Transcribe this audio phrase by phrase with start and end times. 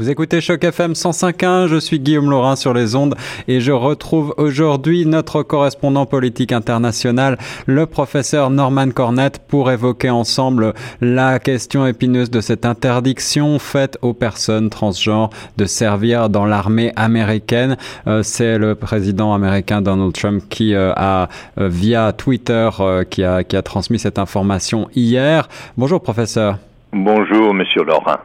[0.00, 3.16] Vous écoutez Choc FM 105.1, je suis Guillaume Laurin sur les ondes
[3.48, 10.72] et je retrouve aujourd'hui notre correspondant politique international, le professeur Norman Cornette, pour évoquer ensemble
[11.02, 15.28] la question épineuse de cette interdiction faite aux personnes transgenres
[15.58, 17.76] de servir dans l'armée américaine.
[18.06, 21.28] Euh, c'est le président américain Donald Trump qui euh, a,
[21.58, 22.70] euh, via Twitter,
[23.10, 25.46] qui, a, qui a transmis cette information hier.
[25.76, 26.56] Bonjour professeur.
[26.90, 28.16] Bonjour monsieur Laurin.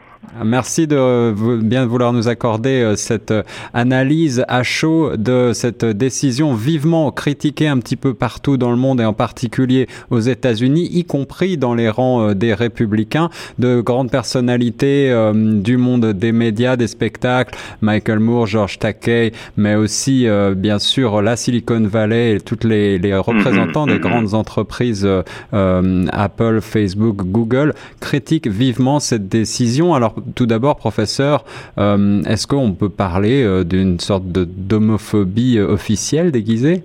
[0.44, 3.44] Merci de bien vouloir nous accorder euh, cette euh,
[3.74, 9.00] analyse à chaud de cette décision vivement critiquée un petit peu partout dans le monde
[9.00, 14.12] et en particulier aux États-Unis, y compris dans les rangs euh, des républicains, de grandes
[14.12, 21.22] personnalités du monde des médias, des spectacles, Michael Moore, George Takei, mais aussi bien sûr
[21.22, 24.00] la Silicon Valley et toutes les, les représentants des mm-hmm.
[24.00, 25.08] grandes entreprises
[25.52, 29.94] Apple, Facebook, Google critiquent vivement cette décision.
[29.94, 31.44] Alors tout d'abord, professeur,
[31.78, 36.84] euh, est-ce qu'on peut parler euh, d'une sorte d'homophobie euh, officielle déguisée?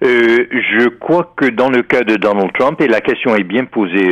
[0.00, 4.08] Je crois que dans le cas de Donald Trump, et la question est bien posée,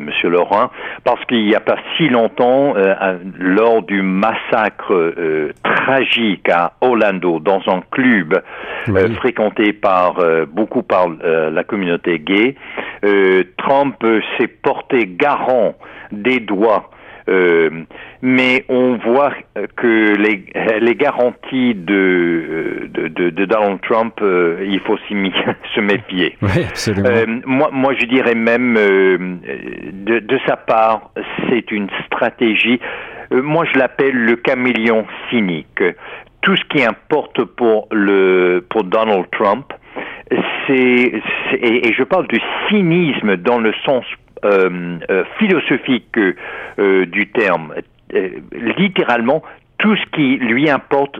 [0.00, 0.70] Monsieur Laurent,
[1.04, 2.74] parce qu'il n'y a pas si longtemps,
[3.38, 5.14] lors du massacre
[5.62, 8.42] tragique à Orlando, dans un club
[9.18, 10.16] fréquenté par
[10.48, 12.56] beaucoup par la communauté gay,
[13.58, 14.04] Trump
[14.36, 15.76] s'est porté garant
[16.10, 16.95] des droits euh,
[17.28, 19.32] mais on voit
[19.76, 20.44] que les,
[20.80, 26.36] les garanties de, de, de, Donald Trump, euh, il faut se méfier.
[26.42, 27.08] Oui, absolument.
[27.08, 31.10] Euh, moi, moi, je dirais même, de, de sa part,
[31.48, 32.80] c'est une stratégie.
[33.30, 35.82] moi, je l'appelle le caméléon cynique.
[36.42, 39.72] Tout ce qui importe pour le pour Donald Trump,
[40.66, 40.72] c'est
[41.52, 44.25] et, et je parle du cynisme dans le sens euh, euh,
[45.38, 46.18] philosophique
[46.78, 47.74] euh, du terme.
[48.52, 49.42] littéralement,
[49.78, 51.18] tout ce qui lui importe,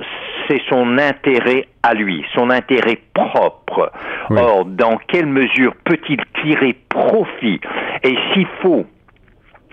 [0.48, 3.92] c'est son intérêt à lui, son intérêt propre.
[4.30, 7.60] Or, dans quelle mesure peut-il tirer profit?
[8.02, 8.86] Et s'il faut,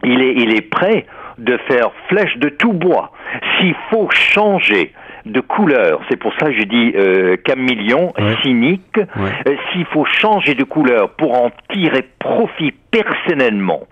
[0.04, 1.06] il est, il est prêt
[1.38, 3.12] de faire flèche de tout bois.
[3.58, 4.92] S'il faut changer
[5.26, 6.02] de couleur.
[6.10, 8.98] C'est pour ça que je dis euh, caméléon, cynique.
[8.98, 13.88] Euh, s'il faut changer de couleur pour en tirer profit personnellement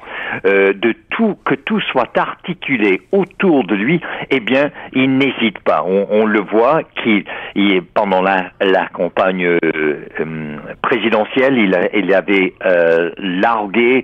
[0.46, 5.84] euh, de tout, que tout soit articulé autour de lui, eh bien, il n'hésite pas.
[5.84, 7.26] On, le voit qu'il,
[7.96, 12.54] pendant la, la campagne euh, euh, présidentielle, il, il avait
[13.18, 14.04] largué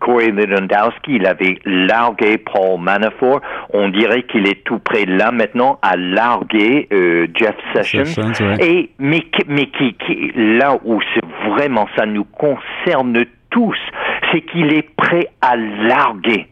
[0.00, 3.40] Corey Lewandowski, il avait largué Paul Manafort.
[3.72, 6.88] On dirait qu'il est tout près là maintenant à larguer
[7.34, 8.04] Jeff Sessions.
[8.60, 13.78] Et mais mais qui, qui là où c'est vraiment ça nous concerne tous,
[14.30, 16.48] c'est qu'il est prêt à larguer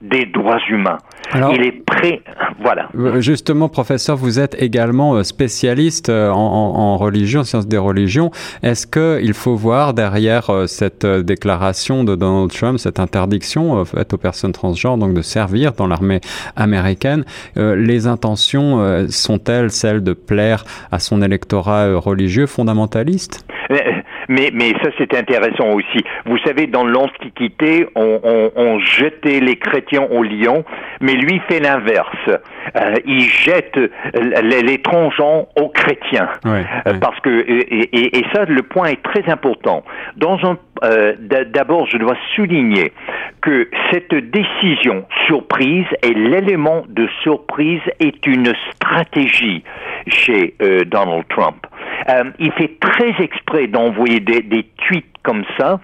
[0.00, 0.98] des droits humains.
[1.34, 2.22] il est prêt,
[2.58, 2.88] voilà.
[2.98, 7.76] Euh, justement, professeur, vous êtes également euh, spécialiste euh, en, en, religion, en sciences des
[7.76, 8.30] religions.
[8.62, 14.52] Est-ce qu'il faut voir derrière cette déclaration de Donald Trump, cette interdiction faite aux personnes
[14.52, 16.20] transgenres donc de servir dans l'armée
[16.56, 17.24] américaine,
[17.56, 23.44] les intentions sont-elles celles de plaire à son électorat religieux fondamentaliste?
[23.70, 26.04] Mais, mais ça, c'est intéressant aussi.
[26.26, 30.64] Vous savez, dans l'Antiquité, on, on, on, jetait les chrétiens au lion,
[31.00, 32.16] mais lui fait l'inverse.
[32.28, 33.78] Euh, il jette
[34.14, 36.28] les, les tronçons aux chrétiens.
[36.46, 36.62] Euh,
[37.00, 39.84] parce que, et, et, ça, le point est très important.
[40.16, 41.14] Dans un, euh,
[41.46, 42.92] d'abord, je dois souligner
[43.40, 49.64] que cette décision surprise et l'élément de surprise est une stratégie
[50.08, 50.54] chez
[50.86, 51.66] Donald Trump.
[52.08, 55.80] Euh, il fait très exprès d'envoyer des, des tweets comme ça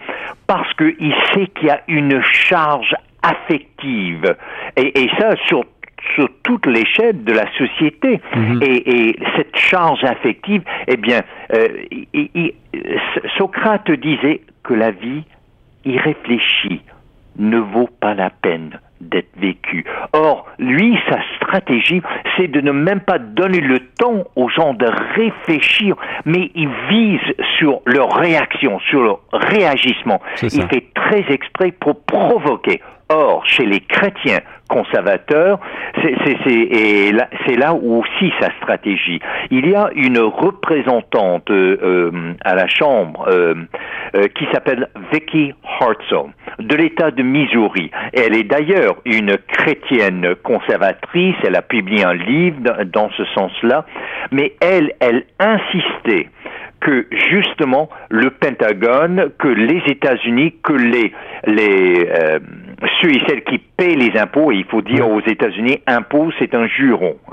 [0.47, 4.37] parce qu'il sait qu'il y a une charge affective.
[4.77, 5.65] Et, et ça, sur
[6.15, 8.21] sur toute l'échelle de la société.
[8.35, 8.61] Mhm.
[8.63, 11.23] et, et, cette charge affective, eh bien,
[11.53, 11.69] euh,
[13.37, 15.25] Socrate disait que la vie
[15.85, 16.83] irréfléchie
[17.39, 19.85] ne vaut pas la peine d'être vécu.
[20.13, 22.03] Or, lui, sa stratégie,
[22.37, 27.35] c'est de ne même pas donner le temps aux gens de réfléchir, mais il vise
[27.59, 30.21] sur leur réaction, sur leur réagissement.
[30.43, 32.81] Il fait très exprès pour provoquer.
[33.09, 35.61] Or, chez les chrétiens conservateurs,
[36.03, 39.21] c'est là, où aussi sa stratégie.
[39.53, 43.55] Il y a une représentante euh, à la Chambre euh,
[44.17, 47.91] euh, qui s'appelle Vicky Hartzell de l'État de Missouri.
[48.13, 51.37] Elle est d'ailleurs une chrétienne conservatrice.
[51.45, 53.87] Elle a publié un livre dans ce sens-là,
[54.33, 56.29] mais elle, elle insistait
[56.81, 61.13] que justement le Pentagone, que les États-Unis, que les
[61.47, 62.39] les euh,
[63.01, 66.55] ceux et celles qui paient les impôts, et il faut dire aux États-Unis, impôt c'est
[66.55, 67.17] un juron.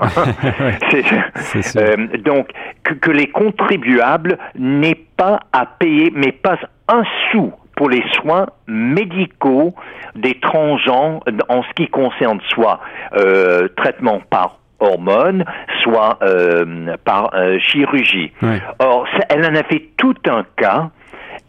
[1.76, 2.48] euh, donc
[2.82, 8.46] que, que les contribuables n'aient pas à payer, mais pas un sou pour les soins
[8.66, 9.74] médicaux
[10.14, 12.80] des transgenres en ce qui concerne soit
[13.16, 15.44] euh, traitement par hormones,
[15.82, 18.32] soit euh, par euh, chirurgie.
[18.78, 20.90] Or, elle en a fait tout un cas.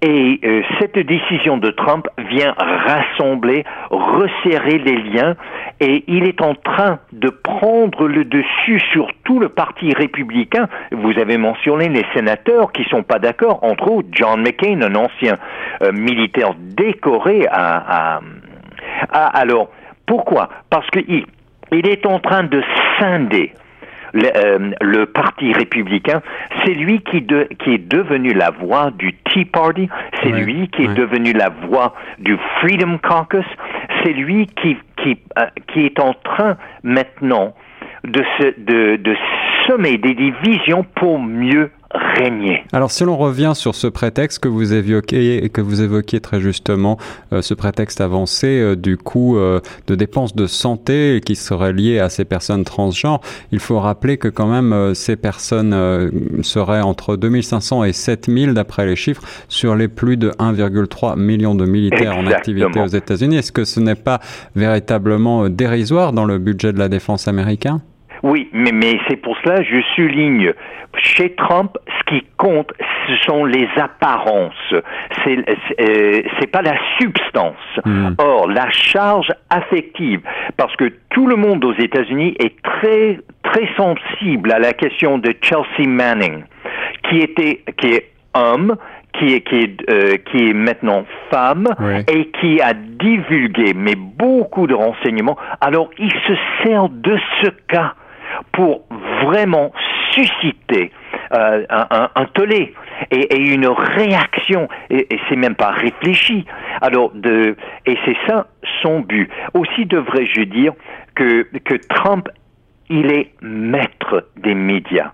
[0.07, 5.34] Et euh, cette décision de Trump vient rassembler, resserrer les liens,
[5.80, 10.68] et il est en train de prendre le dessus sur tout le parti républicain.
[10.92, 15.38] Vous avez mentionné les sénateurs qui sont pas d'accord, entre autres John McCain, un ancien
[15.81, 17.48] euh, militaire décoré
[19.12, 19.69] alors
[20.06, 20.50] pourquoi?
[20.69, 21.25] Parce qu'il
[21.72, 22.62] il est en train de
[22.98, 23.54] scinder
[24.15, 26.21] le, euh, le, Parti républicain,
[26.63, 29.89] c'est lui qui, de, qui, est devenu la voix du Tea Party,
[30.23, 33.45] c'est lui qui est devenu la voix du Freedom Caucus,
[34.03, 37.53] c'est lui qui, qui, euh, qui, est en train maintenant
[38.06, 39.15] de, se, de, de
[39.67, 41.71] semer des divisions pour mieux
[42.18, 42.63] régner.
[42.71, 46.39] Alors si l'on revient sur ce prétexte que vous évoquiez et que vous évoquiez très
[46.39, 46.97] justement,
[47.33, 52.00] euh, ce prétexte avancé euh, du coût euh, de dépenses de santé qui serait lié
[52.00, 53.21] à ces personnes transgenres,
[53.51, 55.75] il faut rappeler que quand même ces personnes
[56.42, 61.65] seraient entre 2500 et 7000 d'après les chiffres sur les plus de 1,3 million de
[61.65, 62.30] militaires Exactement.
[62.30, 63.38] en activité aux États-Unis.
[63.38, 64.19] Est-ce que ce n'est pas
[64.56, 67.81] véritablement dérisoire dans le budget de la défense américain?
[68.23, 70.53] Oui, mais, mais c'est pour cela que je souligne,
[70.97, 72.71] chez Trump, ce qui compte,
[73.07, 74.73] ce sont les apparences.
[75.23, 75.38] C'est
[75.79, 76.21] euh,
[76.51, 77.56] pas la substance.
[77.83, 78.15] Mmh.
[78.17, 80.21] Or, la charge affective,
[80.57, 85.33] parce que tout le monde aux États-Unis est très très sensible à la question de
[85.41, 86.44] Chelsea Manning,
[87.09, 88.75] qui était qui est homme,
[89.17, 92.03] qui est, qui est, euh, qui est maintenant femme oui.
[92.07, 95.38] et qui a divulgué mais beaucoup de renseignements.
[95.62, 96.33] Alors il se
[96.63, 97.94] sert de ce cas
[98.52, 98.86] pour
[99.24, 99.72] vraiment
[100.12, 100.92] susciter
[101.34, 102.74] euh, un, un, tollé
[103.12, 106.46] et, une réaction et, c'est même pas réfléchi.
[106.82, 107.12] Alors
[107.86, 108.48] et c'est ça
[108.82, 109.30] son but.
[109.54, 110.74] Aussi devrais-je dire
[111.16, 111.48] que
[111.90, 112.30] Trump
[112.90, 115.12] il est maître des médias.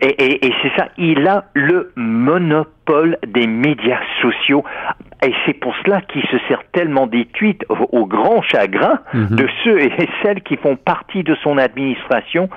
[0.00, 4.64] Et c'est ça, il a le monopole des médias sociaux.
[5.24, 9.34] Et c'est pour cela qu'il se sert tellement des tweets au, au grand chagrin -hmm.
[9.34, 9.90] de ceux et
[10.22, 12.48] celles qui font partie de son administration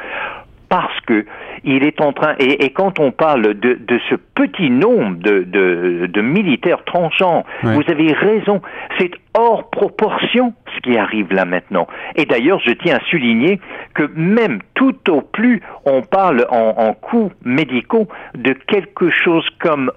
[0.70, 1.26] parce que
[1.64, 5.44] il est en train et, et quand on parle de, de, ce petit nombre de,
[5.44, 8.62] de, de militaires tranchants, vous avez raison,
[8.98, 11.88] c'est hors proportion ce qui arrive là maintenant.
[12.16, 13.60] Et d'ailleurs, je tiens à souligner
[13.94, 19.92] que même tout au plus, on parle en, en coûts médicaux de quelque chose comme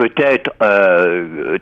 [0.00, 1.58] peut-être euh,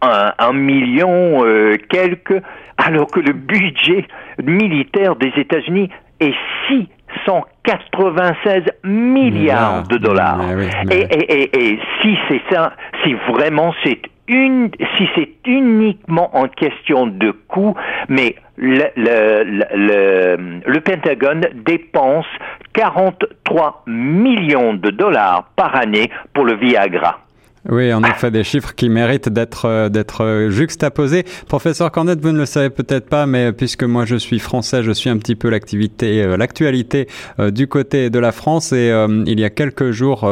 [0.00, 2.42] un, un, million euh, quelques,
[2.78, 4.06] alors que le budget
[4.42, 6.34] militaire des États-Unis est
[6.66, 6.88] si
[7.26, 10.38] 196 milliards de dollars.
[10.38, 10.96] Mais oui, mais...
[10.96, 12.72] Et, et, et, et, si c'est ça,
[13.04, 17.74] si vraiment c'est une, si c'est uniquement en question de coût,
[18.08, 19.44] mais le, le,
[19.74, 22.26] le, le, Pentagone dépense
[22.72, 27.23] 43 millions de dollars par année pour le Viagra.
[27.70, 31.24] Oui, en effet, des chiffres qui méritent d'être euh, d'être euh, juxtaposés.
[31.48, 34.90] Professeur Cornette, vous ne le savez peut-être pas, mais puisque moi je suis français, je
[34.90, 37.08] suis un petit peu l'activité, euh, l'actualité
[37.38, 38.72] du côté de la France.
[38.72, 38.92] Et
[39.26, 40.28] il y a quelques jours,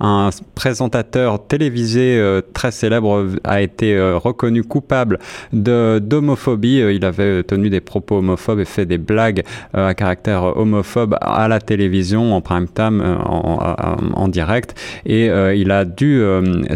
[0.00, 2.20] un présentateur télévisé
[2.52, 5.18] très célèbre a été reconnu coupable
[5.52, 6.78] de d'homophobie.
[6.94, 9.42] Il avait tenu des propos homophobes et fait des blagues
[9.72, 15.70] à caractère homophobe à la télévision en prime time, en, en, en direct, et il
[15.70, 16.22] a dû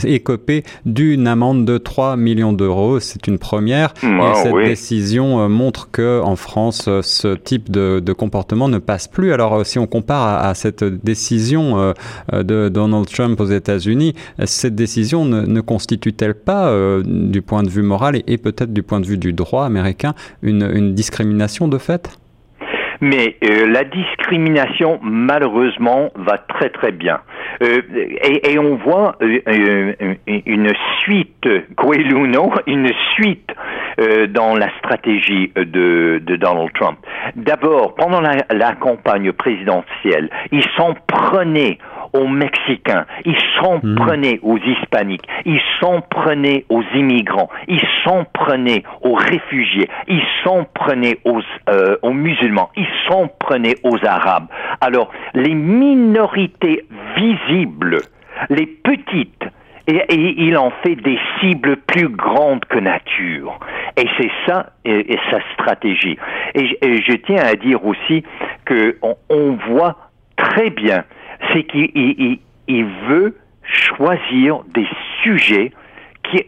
[0.04, 3.00] écopé d'une amende de 3 millions d'euros.
[3.00, 3.94] C'est une première.
[4.02, 4.64] Et cette oui.
[4.64, 9.32] décision euh, montre que en France, euh, ce type de, de, comportement ne passe plus.
[9.32, 11.94] Alors, euh, si on compare à, à cette décision
[12.32, 14.14] de Donald Trump aux États-Unis,
[14.44, 18.72] cette décision ne, ne constitue-t-elle pas, euh, du point de vue moral et, et peut-être
[18.72, 22.18] du point de vue du droit américain, une, une discrimination de fait?
[23.00, 27.20] Mais euh, la discrimination, malheureusement, va très très bien.
[27.62, 27.82] Euh,
[28.44, 30.72] et, on voit euh, euh une
[31.02, 33.50] suite, croyez-le ou non, une suite
[34.30, 36.98] dans la stratégie de, de Donald Trump.
[37.34, 41.78] D'abord, pendant la, la, campagne présidentielle, il s'en prenait
[42.12, 43.94] aux Mexicains, il s'en mmh.
[43.96, 50.64] prenait aux Hispaniques, il s'en prenait aux immigrants, il s'en prenait aux réfugiés, il s'en
[50.64, 54.48] prenait aux, euh, aux musulmans, il s'en prenait aux Arabes.
[54.80, 56.84] Alors, les minorités
[57.16, 58.00] visibles,
[58.50, 59.44] les petites
[59.88, 63.58] et, il en fait des cibles plus grandes que nature.
[63.96, 66.18] Et c'est ça et, sa stratégie.
[66.54, 68.22] Et, je tiens à dire aussi
[68.66, 69.96] qu'on on voit
[70.36, 71.04] très bien,
[71.52, 74.86] c'est qu'il il veut choisir des
[75.22, 75.72] sujets
[76.30, 76.44] qui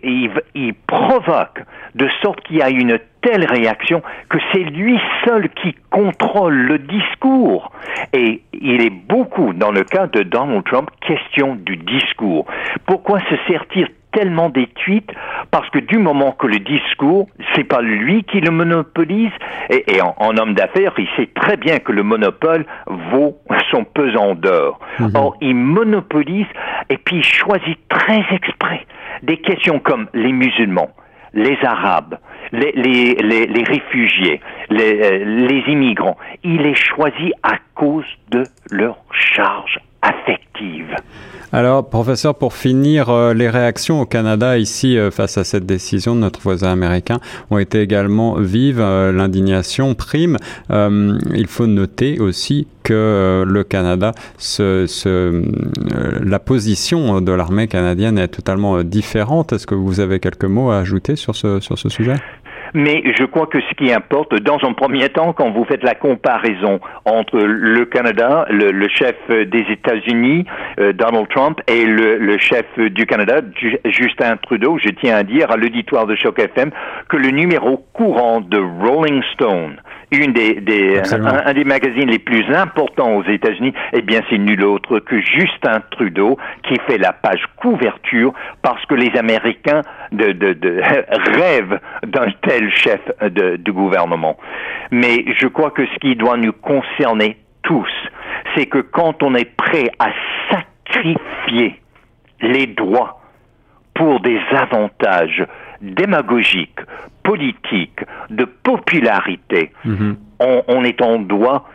[0.55, 1.63] il, provoque
[1.95, 6.79] de sorte qu'il y a une telle réaction que c'est lui seul qui contrôle le
[6.79, 7.73] discours.
[8.13, 12.47] Et il est beaucoup, dans le cas de Donald Trump, question du discours.
[12.87, 15.11] Pourquoi se sert-il tellement des tweets
[15.51, 19.33] parce que du moment que le discours, c'est pas lui qui le monopolise,
[19.71, 23.39] et, en, homme d'affaires, il sait très bien que le monopole vaut
[23.71, 24.79] son pesant d'or.
[24.99, 25.13] Mhm.
[25.15, 26.47] Or, il monopolise
[26.89, 28.87] et puis il choisit très exprès
[29.23, 30.91] des questions comme les musulmans,
[31.35, 32.19] les Arabes,
[32.53, 34.41] les, les, les, réfugiés,
[34.71, 36.17] les, euh, les immigrants.
[36.43, 39.79] Il est choisi à cause de leur charge
[41.53, 46.15] Alors, professeur, pour finir, euh, les réactions au Canada ici euh, face à cette décision
[46.15, 47.19] de notre voisin américain
[47.51, 48.81] ont été également vives.
[48.81, 50.37] L'indignation prime.
[50.71, 55.43] il faut noter aussi que le Canada, ce, ce,
[56.25, 59.53] la position de l'armée canadienne est totalement différente.
[59.53, 62.15] Est-ce que vous avez quelques mots à ajouter sur ce, sur ce sujet?
[62.75, 65.95] Mais je crois que ce qui importe, dans un premier temps, quand vous faites la
[65.95, 70.45] comparaison entre le Canada, le, chef des États-Unis,
[70.79, 73.41] euh, Donald Trump, et le, le, chef du Canada,
[73.85, 76.71] Justin Trudeau, je tiens à dire à l'auditoire de Choc FM
[77.09, 79.77] que le numéro courant de Rolling Stone
[80.13, 84.65] une des, des un, des magazines les plus importants aux États-Unis, eh bien, c'est nul
[84.65, 89.83] autre que Justin Trudeau qui fait la page couverture parce que les Américains
[90.13, 90.81] de, de, de
[91.39, 94.37] rêvent d'un tel chef de, de gouvernement.
[94.91, 97.91] Mais je crois que ce qui doit nous concerner tous,
[98.55, 100.11] c'est que quand on est prêt à
[100.51, 101.81] sacrifier
[102.41, 103.21] les droits
[103.95, 105.45] pour des avantages
[105.81, 106.81] démagogiques,
[107.23, 108.01] politiques,
[108.31, 110.17] de popularité, mhm.
[110.41, 111.69] on, est en droit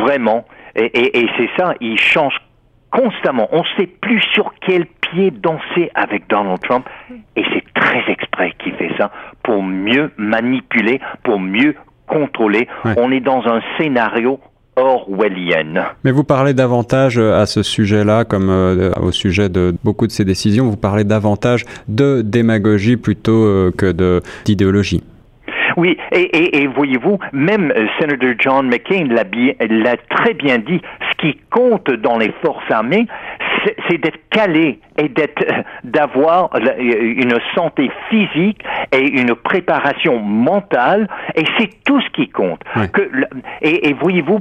[0.00, 2.34] vraiment, et, c'est ça, il change
[2.90, 3.48] constamment.
[3.52, 6.88] On ne sait plus sur quel pied danser avec Donald Trump,
[7.36, 9.10] et c'est très exprès qu'il fait ça
[9.42, 11.74] pour mieux manipuler, pour mieux
[12.06, 12.68] contrôler.
[12.96, 14.40] On est dans un scénario
[14.78, 15.82] orwellienne.
[16.04, 20.12] Mais vous parlez davantage euh, à ce sujet-là, comme euh, au sujet de beaucoup de
[20.12, 25.02] ces décisions, vous parlez davantage de démagogie plutôt euh, que d'idéologie.
[25.76, 30.80] Oui, et, voyez-vous, même sénateur John McCain l'a très bien dit,
[31.12, 33.06] ce qui compte dans les forces armées,
[33.88, 35.44] c'est d'être calé et d'être
[35.84, 38.62] d'avoir une santé physique
[38.92, 42.60] et une préparation mentale et c'est tout ce qui compte.
[42.92, 43.10] Que,
[43.62, 44.40] et voyez-vous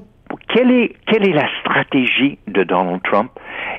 [0.50, 3.32] quelle est, quelle est la stratégie de Donald Trump?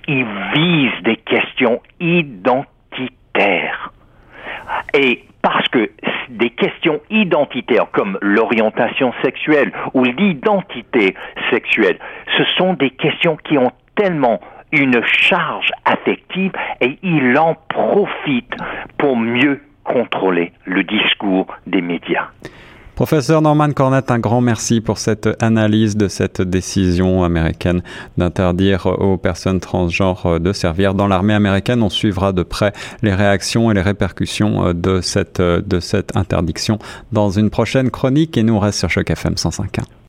[0.07, 3.92] Il vise des questions identitaires.
[4.95, 5.90] Et parce que
[6.28, 11.14] des questions identitaires comme l'orientation sexuelle ou l'identité
[11.50, 11.99] sexuelle,
[12.37, 14.40] ce sont des questions qui ont tellement
[14.73, 18.53] une charge affective et il en profite
[18.99, 22.29] pour mieux contrôler le discours des médias.
[22.95, 27.81] Professeur Norman Cornett, un grand merci pour cette analyse de cette décision américaine
[28.17, 31.85] d'interdire aux personnes transgenres de servir dans l'armée américaine.
[31.85, 32.73] On suivra de près
[33.03, 36.81] les réactions et les répercussions de cette, de cette interdiction
[37.13, 39.99] dans une prochaine chronique et nous reste sur Choc FM 105.1.